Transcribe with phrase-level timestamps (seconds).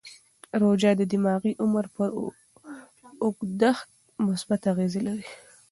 [0.61, 2.09] روژه د دماغي عمر پر
[3.23, 3.89] اوږدښت
[4.27, 5.27] مثبت اغېز لري.